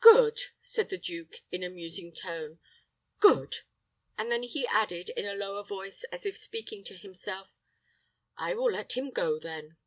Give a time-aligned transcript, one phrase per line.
[0.00, 2.58] "Good!" said the duke, in a musing tone.
[3.20, 3.54] "Good!"
[4.18, 7.48] And then he added, in a lower voice, as if speaking to himself,
[8.36, 9.78] "I will let him go, then."